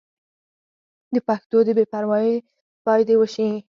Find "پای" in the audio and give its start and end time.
2.85-3.01